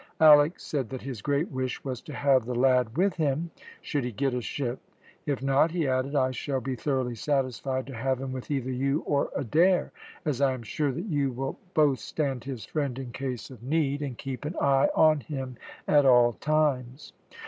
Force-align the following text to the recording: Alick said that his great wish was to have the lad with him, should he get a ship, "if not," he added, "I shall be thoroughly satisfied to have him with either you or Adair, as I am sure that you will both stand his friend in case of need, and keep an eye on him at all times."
Alick 0.19 0.59
said 0.59 0.89
that 0.89 1.03
his 1.03 1.21
great 1.21 1.51
wish 1.51 1.83
was 1.83 2.01
to 2.01 2.13
have 2.13 2.47
the 2.47 2.55
lad 2.55 2.97
with 2.97 3.17
him, 3.17 3.51
should 3.81 4.03
he 4.03 4.11
get 4.11 4.33
a 4.33 4.41
ship, 4.41 4.79
"if 5.27 5.43
not," 5.43 5.69
he 5.69 5.87
added, 5.87 6.15
"I 6.15 6.31
shall 6.31 6.59
be 6.59 6.73
thoroughly 6.75 7.13
satisfied 7.13 7.85
to 7.85 7.93
have 7.93 8.19
him 8.19 8.31
with 8.33 8.49
either 8.49 8.71
you 8.71 9.01
or 9.01 9.29
Adair, 9.35 9.91
as 10.25 10.41
I 10.41 10.53
am 10.53 10.63
sure 10.63 10.91
that 10.91 11.05
you 11.05 11.29
will 11.31 11.59
both 11.75 11.99
stand 11.99 12.45
his 12.45 12.65
friend 12.65 12.97
in 12.97 13.11
case 13.11 13.51
of 13.51 13.61
need, 13.61 14.01
and 14.01 14.17
keep 14.17 14.43
an 14.43 14.55
eye 14.59 14.89
on 14.95 15.19
him 15.19 15.57
at 15.87 16.03
all 16.03 16.33
times." 16.33 17.13